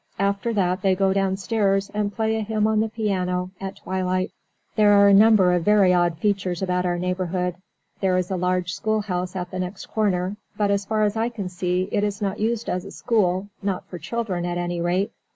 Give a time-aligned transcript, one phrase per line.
[0.17, 4.31] After that, they go downstairs and play a hymn on the piano, at twilight.
[4.75, 7.53] There are a number of very odd features about our neighbourhood.
[7.99, 11.49] There is a large schoolhouse at the next corner, but as far as I can
[11.49, 15.11] see, it is not used as a school, not for children, at any rate.